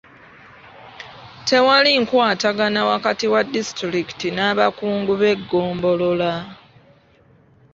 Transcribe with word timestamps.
Tewali 1.47 1.91
nkwatagana 2.03 2.81
wakati 2.91 3.25
wa 3.33 3.41
disitulikiti 3.53 4.27
n'abakungu 4.35 5.11
b'eggombolola. 5.21 6.31